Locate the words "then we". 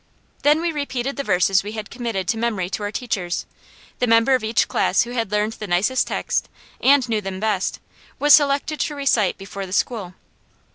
0.41-0.71